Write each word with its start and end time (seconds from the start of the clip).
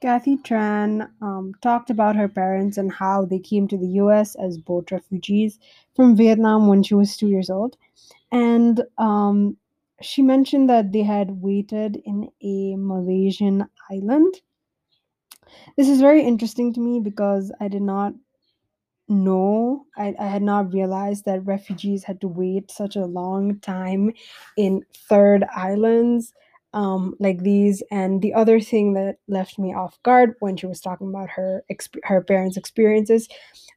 Kathy 0.00 0.36
Tran 0.36 1.10
um, 1.20 1.54
talked 1.60 1.90
about 1.90 2.16
her 2.16 2.28
parents 2.28 2.78
and 2.78 2.92
how 2.92 3.24
they 3.24 3.38
came 3.38 3.66
to 3.68 3.76
the 3.76 3.88
US 4.02 4.34
as 4.36 4.58
boat 4.58 4.90
refugees 4.90 5.58
from 5.94 6.16
Vietnam 6.16 6.68
when 6.68 6.82
she 6.82 6.94
was 6.94 7.16
two 7.16 7.28
years 7.28 7.50
old. 7.50 7.76
And 8.30 8.82
um, 8.98 9.56
she 10.00 10.22
mentioned 10.22 10.70
that 10.70 10.92
they 10.92 11.02
had 11.02 11.42
waited 11.42 12.00
in 12.04 12.30
a 12.42 12.76
Malaysian 12.76 13.66
island. 13.90 14.40
This 15.76 15.88
is 15.88 16.00
very 16.00 16.22
interesting 16.22 16.72
to 16.74 16.80
me 16.80 17.00
because 17.00 17.50
I 17.60 17.68
did 17.68 17.82
not 17.82 18.14
know, 19.08 19.86
I, 19.96 20.14
I 20.18 20.26
had 20.26 20.42
not 20.42 20.72
realized 20.72 21.24
that 21.24 21.46
refugees 21.46 22.04
had 22.04 22.20
to 22.20 22.28
wait 22.28 22.70
such 22.70 22.96
a 22.96 23.06
long 23.06 23.58
time 23.60 24.12
in 24.56 24.84
third 25.08 25.44
islands 25.54 26.32
um, 26.74 27.14
like 27.18 27.42
these. 27.42 27.82
And 27.90 28.22
the 28.22 28.34
other 28.34 28.60
thing 28.60 28.94
that 28.94 29.16
left 29.28 29.58
me 29.58 29.74
off 29.74 29.98
guard 30.02 30.34
when 30.40 30.56
she 30.56 30.66
was 30.66 30.80
talking 30.80 31.08
about 31.08 31.30
her 31.30 31.64
exp- 31.70 32.04
her 32.04 32.22
parents' 32.22 32.56
experiences 32.56 33.28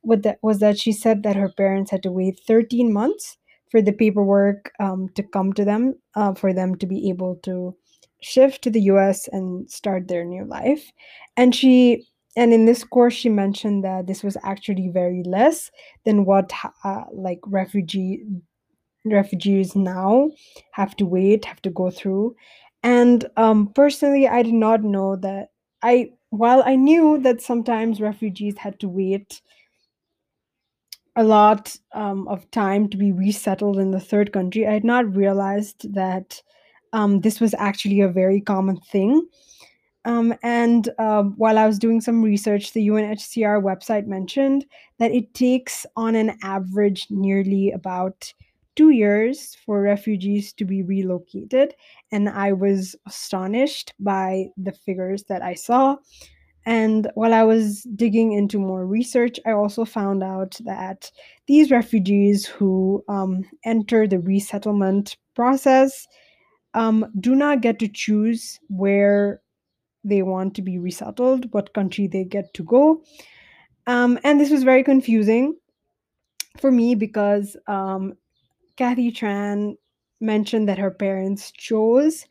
with 0.03 0.23
that 0.23 0.39
was 0.41 0.59
that 0.59 0.79
she 0.79 0.91
said 0.91 1.23
that 1.23 1.35
her 1.35 1.49
parents 1.49 1.91
had 1.91 2.03
to 2.03 2.11
wait 2.11 2.39
13 2.47 2.91
months 2.91 3.37
for 3.69 3.81
the 3.81 3.93
paperwork 3.93 4.71
um, 4.79 5.09
to 5.15 5.23
come 5.23 5.53
to 5.53 5.63
them 5.65 5.95
uh, 6.15 6.33
for 6.33 6.53
them 6.53 6.75
to 6.75 6.85
be 6.85 7.09
able 7.09 7.35
to 7.43 7.75
shift 8.21 8.61
to 8.63 8.69
the 8.69 8.81
US 8.81 9.27
and 9.29 9.69
start 9.69 10.07
their 10.07 10.25
new 10.25 10.45
life. 10.45 10.91
And 11.37 11.55
she 11.55 12.05
and 12.37 12.53
in 12.53 12.65
this 12.65 12.83
course 12.83 13.13
she 13.13 13.29
mentioned 13.29 13.83
that 13.83 14.07
this 14.07 14.23
was 14.23 14.37
actually 14.43 14.89
very 14.89 15.23
less 15.25 15.71
than 16.05 16.25
what 16.25 16.51
uh, 16.83 17.03
like 17.13 17.39
refugee 17.47 18.23
refugees 19.05 19.75
now 19.75 20.29
have 20.73 20.95
to 20.95 21.05
wait 21.05 21.45
have 21.45 21.61
to 21.61 21.71
go 21.71 21.89
through 21.89 22.35
and 22.83 23.25
um, 23.37 23.67
personally 23.73 24.27
i 24.27 24.41
did 24.41 24.53
not 24.53 24.83
know 24.83 25.15
that 25.15 25.49
i 25.81 26.09
while 26.29 26.63
i 26.65 26.75
knew 26.75 27.19
that 27.19 27.41
sometimes 27.41 28.01
refugees 28.01 28.57
had 28.57 28.79
to 28.79 28.87
wait 28.87 29.41
a 31.17 31.23
lot 31.23 31.75
um, 31.93 32.27
of 32.29 32.49
time 32.51 32.87
to 32.87 32.95
be 32.95 33.11
resettled 33.11 33.77
in 33.77 33.91
the 33.91 33.99
third 33.99 34.31
country 34.31 34.65
i 34.65 34.73
had 34.73 34.83
not 34.83 35.15
realized 35.15 35.93
that 35.93 36.41
um, 36.93 37.21
this 37.21 37.39
was 37.39 37.53
actually 37.57 38.01
a 38.01 38.09
very 38.09 38.41
common 38.41 38.77
thing. 38.77 39.27
Um, 40.03 40.33
and 40.41 40.89
um, 40.97 41.35
while 41.37 41.57
I 41.59 41.67
was 41.67 41.77
doing 41.77 42.01
some 42.01 42.23
research, 42.23 42.73
the 42.73 42.87
UNHCR 42.87 43.61
website 43.61 44.07
mentioned 44.07 44.65
that 44.97 45.11
it 45.11 45.33
takes, 45.33 45.85
on 45.95 46.15
an 46.15 46.37
average, 46.41 47.07
nearly 47.09 47.71
about 47.71 48.33
two 48.81 48.89
years 48.89 49.55
for 49.63 49.79
refugees 49.79 50.53
to 50.53 50.65
be 50.65 50.81
relocated. 50.81 51.75
And 52.11 52.27
I 52.27 52.51
was 52.51 52.95
astonished 53.07 53.93
by 53.99 54.47
the 54.57 54.71
figures 54.71 55.23
that 55.25 55.43
I 55.43 55.53
saw. 55.53 55.97
And 56.65 57.07
while 57.13 57.31
I 57.31 57.43
was 57.43 57.83
digging 57.95 58.31
into 58.31 58.57
more 58.57 58.87
research, 58.87 59.39
I 59.45 59.51
also 59.51 59.85
found 59.85 60.23
out 60.23 60.59
that 60.65 61.11
these 61.45 61.69
refugees 61.69 62.47
who 62.47 63.03
um, 63.07 63.43
enter 63.65 64.07
the 64.07 64.19
resettlement 64.19 65.15
process 65.35 66.07
um, 66.73 67.05
do 67.19 67.35
not 67.35 67.61
get 67.61 67.77
to 67.79 67.87
choose 67.87 68.59
where 68.67 69.41
they 70.03 70.23
want 70.23 70.55
to 70.55 70.63
be 70.63 70.79
resettled, 70.79 71.53
what 71.53 71.75
country 71.75 72.07
they 72.07 72.23
get 72.23 72.51
to 72.55 72.63
go. 72.63 73.03
Um, 73.85 74.17
and 74.23 74.39
this 74.39 74.49
was 74.49 74.63
very 74.63 74.83
confusing 74.83 75.55
for 76.57 76.71
me 76.71 76.95
because 76.95 77.55
um, 77.67 78.15
Kathy 78.77 79.11
Tran 79.11 79.75
mentioned 80.19 80.67
that 80.69 80.77
her 80.77 80.91
parents 80.91 81.51
chose 81.51 82.25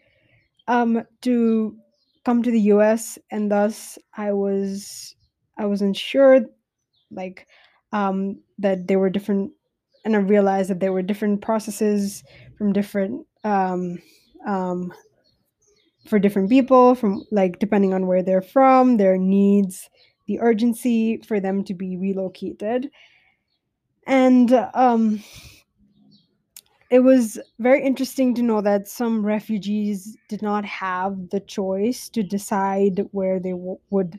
um, 0.69 1.03
to 1.23 1.77
come 2.25 2.43
to 2.43 2.51
the 2.51 2.61
US, 2.73 3.19
and 3.31 3.51
thus 3.51 3.99
I 4.17 4.33
was 4.33 5.15
I 5.59 5.67
wasn't 5.67 5.97
sure 5.97 6.41
like 7.11 7.47
um, 7.93 8.41
that 8.59 8.89
there 8.89 8.99
were 8.99 9.11
different, 9.11 9.53
and 10.05 10.17
I 10.17 10.21
realized 10.21 10.71
that 10.71 10.81
there 10.81 10.93
were 10.93 11.03
different 11.03 11.43
processes 11.43 12.25
from 12.59 12.73
different 12.73 13.27
um, 13.45 13.99
um, 14.47 14.93
for 16.09 16.19
different 16.19 16.49
people 16.49 16.95
from 16.95 17.25
like 17.31 17.59
depending 17.59 17.93
on 17.95 18.07
where 18.07 18.23
they're 18.23 18.43
from 18.43 18.97
their 18.97 19.19
needs 19.19 19.89
the 20.27 20.41
urgency 20.41 21.19
for 21.27 21.41
them 21.41 21.65
to 21.65 21.75
be 21.75 21.97
relocated. 21.97 22.89
And 24.07 24.53
um 24.75 25.23
it 26.91 27.01
was 27.01 27.39
very 27.59 27.85
interesting 27.85 28.35
to 28.35 28.43
know 28.43 28.61
that 28.61 28.89
some 28.89 29.25
refugees 29.25 30.17
did 30.29 30.43
not 30.43 30.65
have 30.65 31.31
the 31.31 31.41
choice 31.41 32.09
to 32.11 32.23
decide 32.23 33.07
where 33.13 33.39
they 33.39 33.53
w- 33.53 33.79
would 33.91 34.19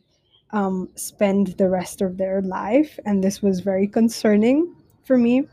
um, 0.51 0.89
spend 0.95 1.47
the 1.57 1.69
rest 1.69 2.01
of 2.01 2.17
their 2.17 2.41
life 2.41 2.97
and 3.05 3.23
this 3.23 3.41
was 3.41 3.59
very 3.59 3.87
concerning 3.87 4.73
for 5.03 5.17
me. 5.17 5.43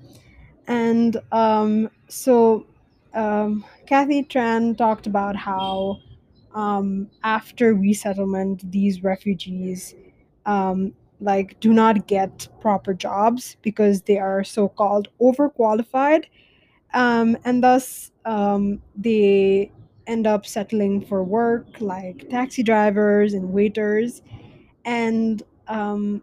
And 0.66 1.16
um, 1.32 1.90
so 2.08 2.66
um, 3.14 3.64
kathy 3.86 4.22
tran 4.24 4.76
talked 4.76 5.06
about 5.06 5.36
how 5.36 5.98
um, 6.54 7.08
after 7.22 7.74
resettlement, 7.74 8.70
these 8.70 9.02
refugees 9.02 9.94
um, 10.46 10.94
like 11.20 11.58
do 11.60 11.72
not 11.72 12.06
get 12.06 12.48
proper 12.60 12.94
jobs 12.94 13.56
because 13.62 14.02
they 14.02 14.18
are 14.18 14.44
so-called 14.44 15.08
overqualified, 15.20 16.24
um, 16.94 17.36
and 17.44 17.62
thus 17.62 18.10
um, 18.24 18.82
they 18.96 19.72
end 20.06 20.26
up 20.26 20.46
settling 20.46 21.00
for 21.04 21.22
work 21.22 21.66
like 21.80 22.28
taxi 22.30 22.62
drivers 22.62 23.34
and 23.34 23.52
waiters, 23.52 24.22
and 24.84 25.42
um, 25.68 26.22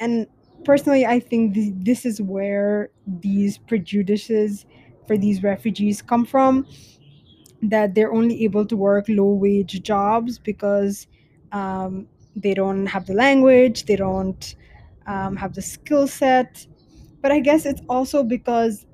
and 0.00 0.26
personally, 0.64 1.06
I 1.06 1.20
think 1.20 1.54
th- 1.54 1.74
this 1.76 2.04
is 2.06 2.20
where 2.20 2.90
these 3.06 3.58
prejudices 3.58 4.66
for 5.06 5.16
these 5.18 5.42
refugees 5.42 6.02
come 6.02 6.24
from 6.24 6.66
that 7.62 7.94
they're 7.94 8.12
only 8.12 8.44
able 8.44 8.66
to 8.66 8.76
work 8.76 9.06
low 9.08 9.32
wage 9.32 9.82
jobs 9.82 10.38
because 10.38 11.06
um, 11.52 12.06
they 12.34 12.54
don't 12.54 12.86
have 12.86 13.06
the 13.06 13.14
language, 13.14 13.84
they 13.86 13.96
don't 13.96 14.56
um, 15.06 15.36
have 15.36 15.54
the 15.54 15.62
skill 15.62 16.06
set. 16.06 16.66
But 17.20 17.32
I 17.32 17.40
guess 17.40 17.66
it's 17.66 17.82
also 17.88 18.24
because 18.24 18.86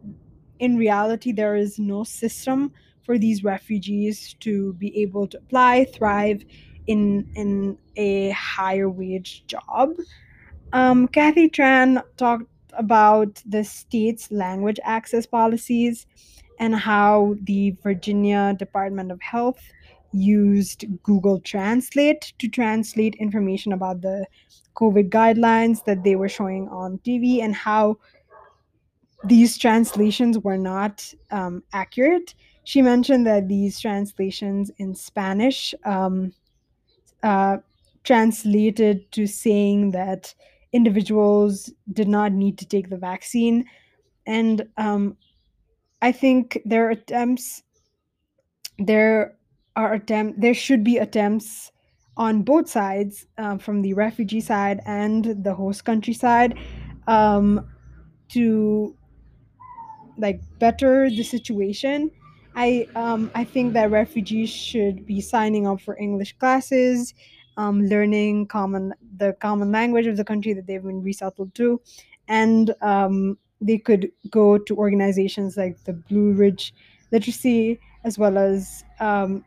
in 0.60 0.76
reality, 0.76 1.32
there 1.32 1.56
is 1.56 1.78
no 1.78 2.04
system 2.04 2.72
for 3.02 3.18
these 3.18 3.42
refugees 3.42 4.34
to 4.40 4.74
be 4.74 4.96
able 5.00 5.26
to 5.28 5.38
apply, 5.38 5.84
thrive 5.86 6.44
in, 6.86 7.28
in 7.34 7.78
a 7.96 8.30
higher 8.30 8.88
wage 8.88 9.44
job. 9.46 9.94
Um, 10.72 11.08
Kathy 11.08 11.48
Tran 11.48 12.02
talked 12.16 12.50
about 12.74 13.42
the 13.46 13.64
state's 13.64 14.30
language 14.30 14.78
access 14.84 15.26
policies 15.26 16.06
and 16.58 16.74
how 16.74 17.36
the 17.42 17.70
Virginia 17.82 18.54
Department 18.58 19.10
of 19.10 19.20
Health 19.22 19.60
used 20.12 20.84
Google 21.02 21.40
Translate 21.40 22.32
to 22.38 22.48
translate 22.48 23.14
information 23.16 23.72
about 23.72 24.00
the 24.00 24.26
COVID 24.74 25.10
guidelines 25.10 25.84
that 25.84 26.04
they 26.04 26.16
were 26.16 26.28
showing 26.28 26.68
on 26.68 26.98
TV 26.98 27.42
and 27.42 27.54
how 27.54 27.98
these 29.24 29.58
translations 29.58 30.38
were 30.38 30.58
not 30.58 31.12
um, 31.30 31.62
accurate. 31.72 32.34
She 32.64 32.82
mentioned 32.82 33.26
that 33.26 33.48
these 33.48 33.80
translations 33.80 34.70
in 34.78 34.94
Spanish 34.94 35.74
um, 35.84 36.32
uh, 37.22 37.58
translated 38.04 39.10
to 39.12 39.26
saying 39.26 39.90
that 39.92 40.34
individuals 40.72 41.72
did 41.92 42.08
not 42.08 42.32
need 42.32 42.58
to 42.58 42.66
take 42.66 42.90
the 42.90 42.96
vaccine. 42.96 43.64
And 44.26 44.68
um, 44.76 45.16
I 46.02 46.12
think 46.12 46.58
there 46.64 46.86
are 46.86 46.90
attempts, 46.90 47.62
there 48.78 49.36
are 49.74 49.94
attempt, 49.94 50.40
there 50.40 50.54
should 50.54 50.84
be 50.84 50.98
attempts 50.98 51.72
on 52.16 52.42
both 52.42 52.68
sides, 52.68 53.26
um, 53.38 53.58
from 53.58 53.82
the 53.82 53.94
refugee 53.94 54.40
side 54.40 54.80
and 54.84 55.42
the 55.42 55.54
host 55.54 55.84
country 55.84 56.12
side, 56.12 56.58
um, 57.06 57.66
to 58.28 58.94
like 60.18 60.40
better 60.58 61.08
the 61.08 61.22
situation. 61.22 62.10
I 62.54 62.88
um, 62.96 63.30
I 63.34 63.44
think 63.44 63.72
that 63.74 63.90
refugees 63.90 64.50
should 64.50 65.06
be 65.06 65.20
signing 65.20 65.66
up 65.66 65.80
for 65.80 65.96
English 65.96 66.36
classes, 66.38 67.14
um, 67.56 67.86
learning 67.86 68.46
common 68.46 68.94
the 69.16 69.34
common 69.40 69.70
language 69.72 70.06
of 70.06 70.16
the 70.16 70.24
country 70.24 70.52
that 70.54 70.66
they've 70.66 70.82
been 70.82 71.02
resettled 71.02 71.54
to, 71.54 71.80
and 72.26 72.74
um, 72.82 73.38
they 73.60 73.78
could 73.78 74.10
go 74.30 74.58
to 74.58 74.76
organizations 74.76 75.56
like 75.56 75.82
the 75.84 75.92
Blue 75.92 76.32
Ridge 76.32 76.74
Literacy 77.12 77.80
as 78.04 78.18
well 78.18 78.38
as 78.38 78.84
um, 79.00 79.44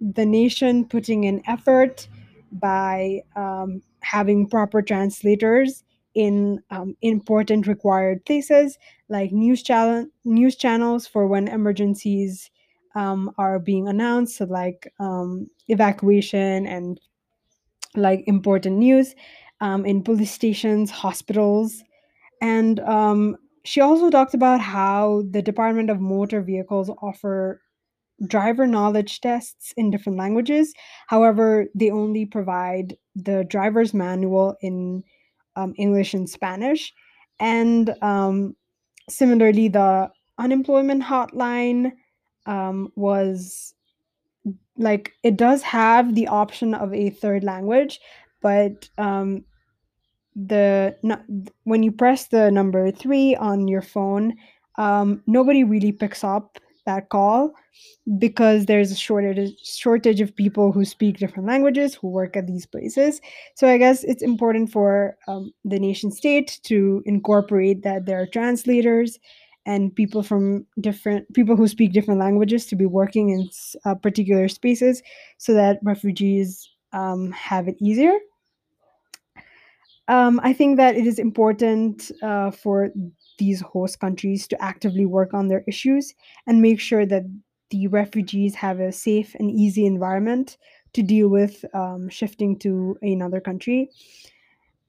the 0.00 0.26
nation 0.26 0.84
putting 0.84 1.24
in 1.24 1.42
effort 1.46 2.08
by 2.52 3.22
um, 3.34 3.82
having 4.00 4.48
proper 4.48 4.82
translators 4.82 5.84
in 6.16 6.62
um, 6.70 6.96
important 7.02 7.68
required 7.68 8.24
places 8.26 8.78
like 9.08 9.32
news 9.32 9.62
channel 9.62 10.06
news 10.24 10.56
channels 10.56 11.06
for 11.06 11.28
when 11.28 11.48
emergencies 11.48 12.50
um, 12.96 13.30
are 13.38 13.58
being 13.60 13.88
announced, 13.88 14.38
so 14.38 14.46
like 14.46 14.92
um, 15.00 15.48
evacuation 15.68 16.66
and 16.66 17.00
like 17.94 18.22
important 18.26 18.76
news 18.78 19.14
um, 19.60 19.86
in 19.86 20.02
police 20.02 20.32
stations, 20.32 20.90
hospitals, 20.90 21.82
and 22.42 22.80
um, 22.80 23.36
she 23.64 23.80
also 23.80 24.10
talked 24.10 24.34
about 24.34 24.60
how 24.60 25.24
the 25.30 25.42
Department 25.42 25.90
of 25.90 26.00
Motor 26.00 26.42
Vehicles 26.42 26.90
offer 27.02 27.60
driver 28.28 28.66
knowledge 28.66 29.20
tests 29.20 29.74
in 29.76 29.90
different 29.90 30.18
languages. 30.18 30.74
However, 31.08 31.66
they 31.74 31.90
only 31.90 32.26
provide 32.26 32.96
the 33.16 33.44
driver's 33.44 33.94
manual 33.94 34.56
in 34.62 35.04
um, 35.56 35.74
English 35.76 36.14
and 36.14 36.28
Spanish. 36.28 36.92
And 37.40 37.94
um, 38.02 38.56
similarly, 39.08 39.68
the 39.68 40.10
unemployment 40.38 41.02
hotline 41.02 41.92
um, 42.46 42.92
was 42.94 43.74
like 44.78 45.12
it 45.22 45.36
does 45.36 45.62
have 45.62 46.14
the 46.14 46.28
option 46.28 46.74
of 46.74 46.92
a 46.94 47.10
third 47.10 47.42
language, 47.42 47.98
but 48.42 48.88
um, 48.98 49.44
the 50.34 50.94
when 51.64 51.82
you 51.82 51.90
press 51.90 52.28
the 52.28 52.50
number 52.50 52.90
three 52.90 53.34
on 53.36 53.68
your 53.68 53.82
phone, 53.82 54.34
um, 54.76 55.22
nobody 55.26 55.64
really 55.64 55.92
picks 55.92 56.22
up 56.22 56.58
that 56.86 57.08
call 57.10 57.52
because 58.18 58.66
there's 58.66 58.90
a 58.90 58.96
shortage 58.96 59.54
shortage 59.62 60.20
of 60.20 60.34
people 60.34 60.72
who 60.72 60.84
speak 60.84 61.18
different 61.18 61.46
languages 61.46 61.94
who 61.94 62.08
work 62.08 62.36
at 62.36 62.46
these 62.46 62.66
places. 62.66 63.20
So 63.54 63.68
I 63.68 63.78
guess 63.78 64.04
it's 64.04 64.22
important 64.22 64.72
for 64.72 65.16
um, 65.28 65.52
the 65.64 65.78
nation 65.78 66.10
state 66.10 66.58
to 66.64 67.02
incorporate 67.04 67.82
that 67.82 68.06
there 68.06 68.20
are 68.20 68.26
translators 68.26 69.18
and 69.66 69.94
people 69.94 70.22
from 70.22 70.64
different 70.80 71.30
people 71.34 71.56
who 71.56 71.66
speak 71.66 71.92
different 71.92 72.20
languages 72.20 72.66
to 72.66 72.76
be 72.76 72.86
working 72.86 73.30
in 73.30 73.48
uh, 73.84 73.96
particular 73.96 74.48
spaces 74.48 75.02
so 75.38 75.52
that 75.52 75.80
refugees 75.82 76.70
um, 76.92 77.32
have 77.32 77.66
it 77.68 77.76
easier. 77.80 78.16
Um, 80.08 80.40
I 80.44 80.52
think 80.52 80.76
that 80.76 80.96
it 80.96 81.04
is 81.04 81.18
important 81.18 82.12
uh, 82.22 82.52
for 82.52 82.90
these 83.38 83.60
host 83.60 84.00
countries 84.00 84.46
to 84.48 84.62
actively 84.62 85.06
work 85.06 85.34
on 85.34 85.48
their 85.48 85.64
issues 85.66 86.14
and 86.46 86.62
make 86.62 86.80
sure 86.80 87.06
that 87.06 87.24
the 87.70 87.86
refugees 87.88 88.54
have 88.54 88.80
a 88.80 88.92
safe 88.92 89.34
and 89.38 89.50
easy 89.50 89.86
environment 89.86 90.56
to 90.92 91.02
deal 91.02 91.28
with 91.28 91.64
um, 91.74 92.08
shifting 92.08 92.58
to 92.58 92.96
another 93.02 93.40
country. 93.40 93.90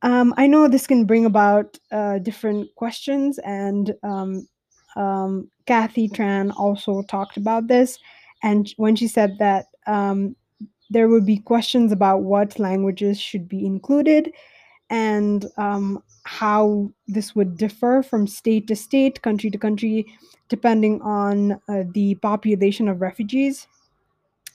Um, 0.04 0.34
I 0.38 0.48
know 0.48 0.68
this 0.68 0.88
can 0.88 1.06
bring 1.06 1.26
about 1.26 1.78
uh, 1.92 2.20
different 2.20 2.74
questions, 2.76 3.40
and 3.40 3.96
um, 4.04 4.48
um, 4.96 5.50
Kathy 5.66 6.08
Tran 6.08 6.54
also 6.56 7.02
talked 7.04 7.38
about 7.38 7.68
this. 7.68 7.98
And 8.44 8.72
when 8.78 8.96
she 8.96 9.08
said 9.08 9.38
that 9.40 9.66
um, 9.88 10.36
there 10.90 11.08
would 11.08 11.26
be 11.26 11.38
questions 11.40 11.92
about 11.92 12.24
what 12.24 12.60
languages 12.60 13.20
should 13.20 13.48
be 13.48 13.66
included 13.66 14.32
and 14.90 15.46
um, 15.58 16.02
how 16.24 16.92
this 17.08 17.36
would 17.36 17.58
differ 17.58 18.04
from 18.04 18.28
state 18.28 18.68
to 18.68 18.76
state, 18.76 19.22
country 19.22 19.50
to 19.50 19.58
country, 19.58 20.06
depending 20.50 21.02
on 21.02 21.54
uh, 21.70 21.84
the 21.92 22.16
population 22.16 22.88
of 22.88 23.02
refugees 23.02 23.68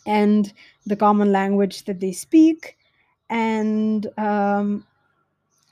and 0.06 0.52
the 0.86 0.96
common 0.96 1.32
language 1.32 1.84
that 1.84 2.00
they 2.00 2.12
speak. 2.12 2.76
And 3.30 4.06
um, 4.18 4.86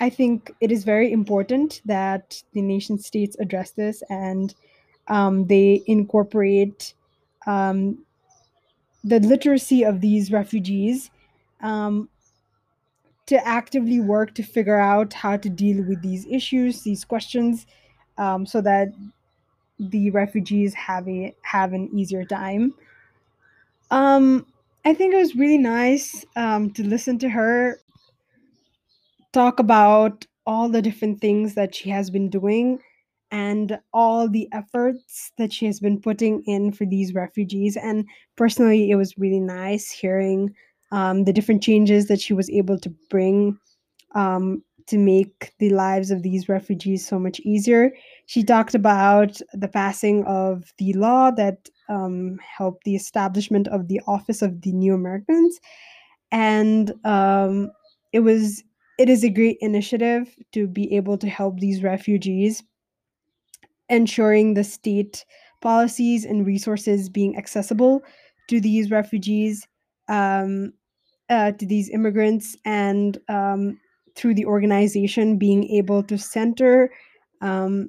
I 0.00 0.08
think 0.08 0.50
it 0.60 0.72
is 0.72 0.84
very 0.84 1.12
important 1.12 1.82
that 1.84 2.42
the 2.52 2.62
nation 2.62 2.98
states 2.98 3.36
address 3.38 3.72
this 3.72 4.02
and 4.08 4.54
um, 5.08 5.46
they 5.46 5.82
incorporate 5.86 6.94
um, 7.46 8.04
the 9.04 9.20
literacy 9.20 9.84
of 9.84 10.00
these 10.00 10.30
refugees 10.30 11.10
um, 11.62 12.08
to 13.30 13.46
actively 13.46 14.00
work 14.00 14.34
to 14.34 14.42
figure 14.42 14.78
out 14.78 15.12
how 15.12 15.36
to 15.36 15.48
deal 15.48 15.84
with 15.84 16.02
these 16.02 16.26
issues, 16.26 16.82
these 16.82 17.04
questions, 17.04 17.64
um, 18.18 18.44
so 18.44 18.60
that 18.60 18.88
the 19.78 20.10
refugees 20.10 20.74
have 20.74 21.08
a 21.08 21.32
have 21.42 21.72
an 21.72 21.88
easier 21.94 22.24
time. 22.24 22.74
Um, 23.92 24.46
I 24.84 24.94
think 24.94 25.14
it 25.14 25.18
was 25.18 25.36
really 25.36 25.58
nice 25.58 26.24
um, 26.34 26.70
to 26.72 26.82
listen 26.82 27.18
to 27.20 27.28
her 27.28 27.78
talk 29.32 29.60
about 29.60 30.26
all 30.44 30.68
the 30.68 30.82
different 30.82 31.20
things 31.20 31.54
that 31.54 31.72
she 31.72 31.88
has 31.90 32.10
been 32.10 32.28
doing 32.28 32.80
and 33.30 33.78
all 33.92 34.28
the 34.28 34.48
efforts 34.50 35.30
that 35.38 35.52
she 35.52 35.66
has 35.66 35.78
been 35.78 36.00
putting 36.00 36.42
in 36.46 36.72
for 36.72 36.84
these 36.84 37.14
refugees. 37.14 37.76
And 37.76 38.08
personally, 38.34 38.90
it 38.90 38.96
was 38.96 39.16
really 39.18 39.38
nice 39.38 39.88
hearing 39.88 40.52
um, 40.92 41.24
the 41.24 41.32
different 41.32 41.62
changes 41.62 42.06
that 42.06 42.20
she 42.20 42.32
was 42.32 42.50
able 42.50 42.78
to 42.78 42.90
bring 43.08 43.58
um, 44.14 44.62
to 44.86 44.98
make 44.98 45.52
the 45.58 45.70
lives 45.70 46.10
of 46.10 46.22
these 46.22 46.48
refugees 46.48 47.06
so 47.06 47.18
much 47.18 47.38
easier. 47.40 47.92
She 48.26 48.42
talked 48.42 48.74
about 48.74 49.40
the 49.52 49.68
passing 49.68 50.24
of 50.24 50.72
the 50.78 50.92
law 50.94 51.30
that 51.32 51.68
um, 51.88 52.38
helped 52.38 52.84
the 52.84 52.96
establishment 52.96 53.68
of 53.68 53.88
the 53.88 54.00
Office 54.06 54.42
of 54.42 54.62
the 54.62 54.72
New 54.72 54.94
Americans, 54.94 55.60
and 56.32 56.92
um, 57.04 57.70
it 58.12 58.20
was 58.20 58.62
it 58.98 59.08
is 59.08 59.24
a 59.24 59.30
great 59.30 59.56
initiative 59.60 60.34
to 60.52 60.66
be 60.66 60.94
able 60.94 61.16
to 61.18 61.28
help 61.28 61.58
these 61.58 61.82
refugees, 61.82 62.62
ensuring 63.88 64.54
the 64.54 64.64
state 64.64 65.24
policies 65.62 66.24
and 66.24 66.46
resources 66.46 67.08
being 67.08 67.36
accessible 67.36 68.02
to 68.48 68.60
these 68.60 68.90
refugees. 68.90 69.66
Um, 70.08 70.72
uh, 71.30 71.52
to 71.52 71.64
these 71.64 71.88
immigrants 71.90 72.56
and 72.64 73.18
um, 73.28 73.78
through 74.16 74.34
the 74.34 74.44
organization 74.44 75.38
being 75.38 75.64
able 75.70 76.02
to 76.02 76.18
center 76.18 76.90
um, 77.40 77.88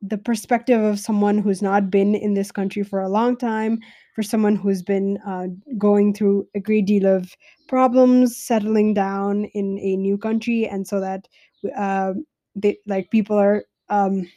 the 0.00 0.18
perspective 0.18 0.82
of 0.82 0.98
someone 0.98 1.38
who's 1.38 1.62
not 1.62 1.90
been 1.90 2.14
in 2.14 2.34
this 2.34 2.50
country 2.50 2.82
for 2.82 3.00
a 3.00 3.08
long 3.08 3.36
time 3.36 3.78
for 4.14 4.22
someone 4.22 4.56
who's 4.56 4.82
been 4.82 5.18
uh, 5.26 5.46
going 5.78 6.12
through 6.12 6.46
a 6.54 6.60
great 6.60 6.86
deal 6.86 7.06
of 7.06 7.34
problems 7.68 8.36
settling 8.36 8.94
down 8.94 9.44
in 9.54 9.78
a 9.78 9.96
new 9.96 10.18
country 10.18 10.66
and 10.66 10.86
so 10.86 11.00
that 11.00 11.28
uh, 11.76 12.12
they 12.56 12.76
like 12.86 13.10
people 13.10 13.36
are 13.36 13.64
um, 13.90 14.28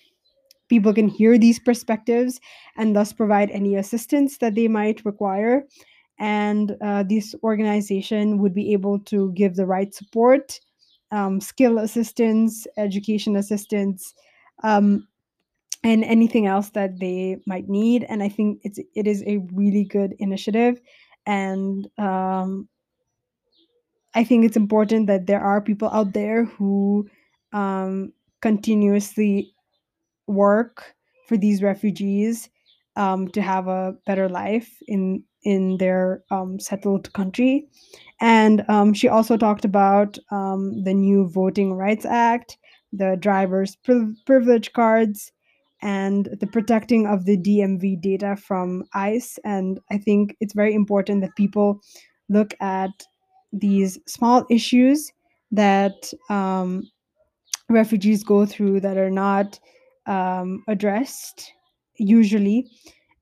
people 0.70 0.94
can 0.94 1.08
hear 1.08 1.38
these 1.38 1.60
perspectives 1.60 2.40
and 2.78 2.96
thus 2.96 3.14
provide 3.14 3.50
any 3.52 3.76
assistance 3.76 4.38
that 4.38 4.56
they 4.56 4.68
might 4.68 5.04
require 5.06 5.64
and 6.20 6.78
uh, 6.82 7.04
this 7.04 7.36
organization 7.44 8.38
would 8.40 8.54
be 8.54 8.74
able 8.74 9.00
to 9.00 9.32
give 9.34 9.56
the 9.56 9.66
right 9.66 9.94
support 9.94 10.60
um, 11.12 11.40
skill 11.40 11.78
assistance 11.80 12.68
education 12.78 13.36
assistance 13.36 14.14
um, 14.64 15.08
and 15.84 16.04
anything 16.04 16.48
else 16.48 16.70
that 16.72 17.00
they 17.00 17.38
might 17.46 17.70
need. 17.70 18.06
And 18.10 18.24
i 18.24 18.30
think 18.30 18.60
it's 18.64 18.80
it 18.96 19.08
is 19.08 19.24
a 19.26 19.38
really 19.54 19.84
good 19.84 20.16
initiative. 20.20 20.82
And 21.26 21.88
um, 21.98 22.70
i 24.14 24.24
think 24.24 24.46
it's 24.46 24.58
important 24.58 25.08
that 25.08 25.28
there 25.28 25.42
are 25.42 25.62
people 25.62 25.90
out 25.90 26.14
there 26.14 26.46
who 26.46 27.08
um, 27.54 28.14
continuously 28.42 29.54
work 30.28 30.96
for 31.28 31.38
these 31.38 31.64
refugees 31.64 32.50
um, 32.96 33.28
to 33.30 33.42
have 33.42 33.68
a 33.68 33.96
better 34.06 34.30
life 34.30 34.72
in 34.88 35.24
in 35.46 35.78
their 35.78 36.24
um, 36.32 36.60
settled 36.60 37.12
country. 37.14 37.68
And 38.20 38.68
um, 38.70 38.94
she 38.94 39.08
also 39.08 39.38
talked 39.38 39.64
about 39.64 40.18
um, 40.32 40.84
the 40.84 40.94
new 40.94 41.28
Voting 41.30 41.74
Rights 41.74 42.06
Act, 42.06 42.58
the 42.92 43.16
driver's 43.20 43.76
priv- 43.76 44.16
privilege 44.26 44.74
cards, 44.74 45.32
and 45.82 46.30
the 46.40 46.48
protecting 46.48 47.06
of 47.06 47.26
the 47.26 47.38
DMV 47.38 48.02
data 48.02 48.36
from 48.36 48.84
ICE. 48.94 49.38
And 49.44 49.80
I 49.92 49.98
think 49.98 50.36
it's 50.40 50.54
very 50.54 50.74
important 50.74 51.22
that 51.22 51.36
people 51.36 51.80
look 52.30 52.54
at 52.60 52.92
these 53.54 54.00
small 54.08 54.46
issues 54.50 55.12
that 55.52 56.12
um, 56.30 56.90
refugees 57.70 58.24
go 58.24 58.46
through 58.46 58.80
that 58.82 58.98
are 58.98 59.12
not 59.12 59.60
um, 60.08 60.64
addressed 60.68 61.54
usually, 61.98 62.68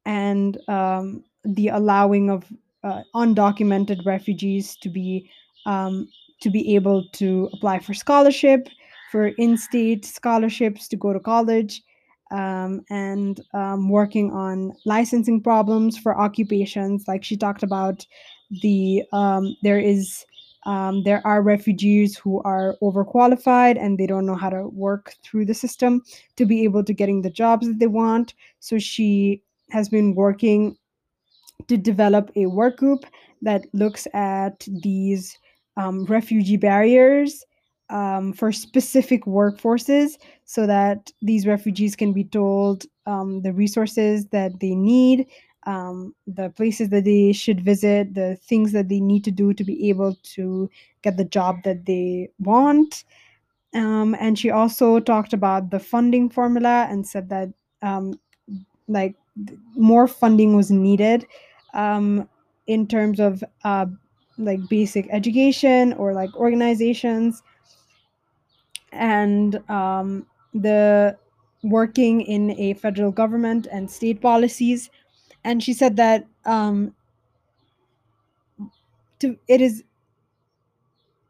and 0.05 0.57
um, 0.67 1.23
the 1.45 1.69
allowing 1.69 2.29
of 2.29 2.45
uh, 2.83 3.01
undocumented 3.15 4.05
refugees 4.05 4.75
to 4.77 4.89
be 4.89 5.29
um, 5.65 6.07
to 6.41 6.49
be 6.49 6.75
able 6.75 7.05
to 7.13 7.49
apply 7.53 7.79
for 7.79 7.93
scholarship, 7.93 8.67
for 9.11 9.27
in-state 9.37 10.03
scholarships 10.03 10.89
to 10.89 10.97
go 10.97 11.13
to 11.13 11.19
college, 11.19 11.81
um, 12.31 12.81
and 12.89 13.39
um, 13.53 13.89
working 13.89 14.31
on 14.31 14.73
licensing 14.85 15.41
problems 15.41 15.97
for 15.97 16.19
occupations. 16.19 17.07
Like 17.07 17.23
she 17.23 17.37
talked 17.37 17.63
about, 17.63 18.05
the 18.61 19.03
um, 19.13 19.55
there 19.63 19.79
is 19.79 20.25
um, 20.65 21.03
there 21.03 21.25
are 21.25 21.41
refugees 21.41 22.17
who 22.17 22.41
are 22.43 22.75
overqualified 22.81 23.77
and 23.77 23.97
they 23.97 24.07
don't 24.07 24.25
know 24.25 24.35
how 24.35 24.49
to 24.49 24.67
work 24.69 25.13
through 25.23 25.45
the 25.45 25.53
system 25.53 26.01
to 26.37 26.45
be 26.45 26.63
able 26.63 26.83
to 26.83 26.93
getting 26.93 27.21
the 27.21 27.29
jobs 27.29 27.67
that 27.67 27.79
they 27.79 27.87
want. 27.87 28.33
So 28.59 28.79
she 28.79 29.41
has 29.71 29.89
been 29.89 30.15
working 30.15 30.77
to 31.67 31.77
develop 31.77 32.31
a 32.35 32.45
work 32.45 32.77
group 32.77 33.05
that 33.41 33.65
looks 33.73 34.07
at 34.13 34.65
these 34.81 35.37
um, 35.77 36.05
refugee 36.05 36.57
barriers 36.57 37.45
um, 37.89 38.33
for 38.33 38.51
specific 38.51 39.25
workforces 39.25 40.17
so 40.45 40.65
that 40.65 41.11
these 41.21 41.45
refugees 41.45 41.95
can 41.95 42.13
be 42.13 42.23
told 42.23 42.85
um, 43.05 43.41
the 43.41 43.53
resources 43.53 44.25
that 44.27 44.59
they 44.59 44.73
need, 44.75 45.27
um, 45.65 46.15
the 46.25 46.49
places 46.51 46.89
that 46.89 47.03
they 47.03 47.33
should 47.33 47.61
visit, 47.61 48.13
the 48.13 48.37
things 48.37 48.71
that 48.71 48.89
they 48.89 48.99
need 48.99 49.23
to 49.23 49.31
do 49.31 49.53
to 49.53 49.63
be 49.63 49.89
able 49.89 50.15
to 50.23 50.69
get 51.01 51.17
the 51.17 51.25
job 51.25 51.63
that 51.63 51.85
they 51.85 52.29
want. 52.39 53.03
Um, 53.73 54.15
and 54.19 54.37
she 54.37 54.49
also 54.49 54.99
talked 54.99 55.33
about 55.33 55.71
the 55.71 55.79
funding 55.79 56.29
formula 56.29 56.87
and 56.89 57.07
said 57.07 57.29
that 57.29 57.49
um, 57.81 58.19
like 58.87 59.15
more 59.75 60.07
funding 60.07 60.55
was 60.55 60.71
needed 60.71 61.25
um, 61.73 62.27
in 62.67 62.87
terms 62.87 63.19
of 63.19 63.43
uh, 63.63 63.85
like 64.37 64.59
basic 64.69 65.07
education 65.11 65.93
or 65.93 66.13
like 66.13 66.35
organizations. 66.35 67.41
And 68.91 69.57
um, 69.69 70.27
the 70.53 71.17
working 71.63 72.21
in 72.21 72.51
a 72.59 72.73
federal 72.75 73.11
government 73.11 73.67
and 73.71 73.89
state 73.89 74.21
policies. 74.21 74.89
And 75.43 75.63
she 75.63 75.73
said 75.73 75.95
that 75.95 76.27
um, 76.45 76.93
to, 79.19 79.37
it 79.47 79.61
is 79.61 79.83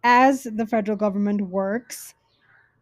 as 0.03 0.43
the 0.43 0.65
federal 0.65 0.98
government 0.98 1.41
works 1.41 2.15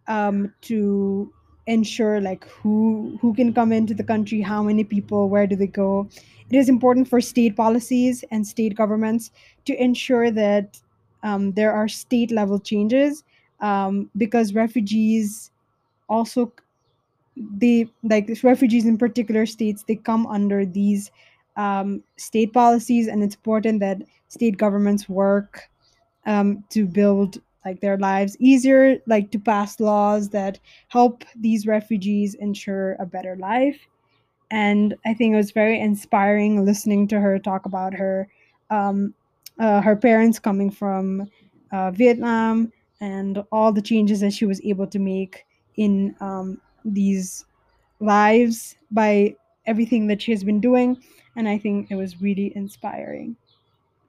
um, 0.07 0.53
to 0.61 1.31
ensure 1.71 2.21
like 2.21 2.47
who 2.49 3.17
who 3.21 3.33
can 3.33 3.53
come 3.53 3.71
into 3.71 3.93
the 3.93 4.03
country 4.03 4.41
how 4.41 4.61
many 4.63 4.83
people 4.83 5.29
where 5.29 5.47
do 5.47 5.55
they 5.55 5.67
go. 5.67 6.07
It 6.49 6.57
is 6.57 6.69
important 6.69 7.07
for 7.07 7.21
state 7.21 7.55
policies 7.55 8.23
and 8.31 8.45
state 8.45 8.75
governments 8.75 9.31
to 9.65 9.81
ensure 9.81 10.31
that 10.31 10.79
um, 11.23 11.53
there 11.53 11.71
are 11.71 11.87
state 11.87 12.31
level 12.31 12.59
changes 12.59 13.23
um, 13.61 14.09
because 14.17 14.53
refugees 14.53 15.51
also 16.09 16.51
they 17.37 17.89
like 18.03 18.29
refugees 18.43 18.85
in 18.85 18.97
particular 18.97 19.45
states 19.45 19.83
they 19.87 19.95
come 19.95 20.27
under 20.27 20.65
these 20.65 21.11
um, 21.55 22.03
state 22.17 22.53
policies 22.53 23.07
and 23.07 23.23
it's 23.23 23.35
important 23.35 23.79
that 23.79 24.01
state 24.27 24.57
governments 24.57 25.07
work 25.07 25.69
um, 26.25 26.63
to 26.69 26.85
build 26.85 27.41
like 27.65 27.79
their 27.81 27.97
lives 27.97 28.37
easier 28.39 28.97
like 29.07 29.31
to 29.31 29.39
pass 29.39 29.79
laws 29.79 30.29
that 30.29 30.59
help 30.89 31.23
these 31.35 31.67
refugees 31.67 32.33
ensure 32.35 32.95
a 32.99 33.05
better 33.05 33.35
life. 33.37 33.79
And 34.51 34.95
i 35.05 35.13
think 35.13 35.33
it 35.33 35.37
was 35.37 35.51
very 35.51 35.79
inspiring 35.79 36.65
listening 36.65 37.07
to 37.09 37.19
her 37.19 37.39
talk 37.39 37.65
about 37.65 37.93
her 37.93 38.27
um, 38.69 39.13
uh, 39.59 39.81
her 39.81 39.95
parents 39.95 40.39
coming 40.39 40.71
from 40.71 41.29
uh, 41.71 41.91
vietnam 41.91 42.71
and 42.99 43.43
all 43.51 43.71
the 43.71 43.81
changes 43.81 44.19
that 44.21 44.33
she 44.33 44.45
was 44.45 44.61
able 44.63 44.87
to 44.87 44.99
make 44.99 45.45
in 45.77 46.15
um, 46.19 46.59
these 46.85 47.45
lives 47.99 48.75
by 48.91 49.35
everything 49.65 50.07
that 50.07 50.21
she 50.21 50.31
has 50.31 50.43
been 50.43 50.59
doing. 50.59 50.97
And 51.35 51.47
i 51.47 51.57
think 51.57 51.91
it 51.91 51.95
was 51.95 52.21
really 52.21 52.51
inspiring 52.55 53.35